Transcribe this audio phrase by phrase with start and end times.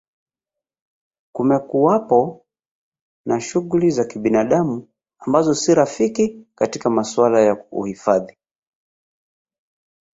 [1.33, 2.45] Kumekuwapo
[3.25, 4.89] na shughuli za kinabadamu
[5.19, 8.37] ambazo si rafiki katika masuala ya uhifadhi